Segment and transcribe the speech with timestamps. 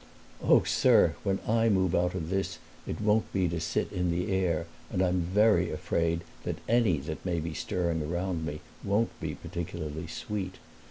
[0.43, 2.57] "Oh, sir, when I move out of this
[2.87, 7.39] it won't be to sit in the air, and I'm afraid that any that may
[7.39, 10.55] be stirring around me won't be particularly sweet!